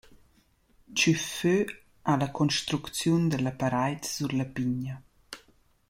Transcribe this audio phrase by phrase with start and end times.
[0.95, 1.57] Tschüf fö
[2.05, 4.95] ha la construcziun da la parait sur la pigna.